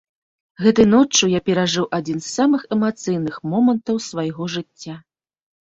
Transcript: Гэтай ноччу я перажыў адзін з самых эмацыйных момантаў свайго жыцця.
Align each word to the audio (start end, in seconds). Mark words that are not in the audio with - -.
Гэтай 0.63 0.87
ноччу 0.93 1.29
я 1.37 1.41
перажыў 1.49 1.85
адзін 1.99 2.17
з 2.25 2.33
самых 2.37 2.61
эмацыйных 2.77 3.39
момантаў 3.53 4.03
свайго 4.09 4.51
жыцця. 4.59 5.01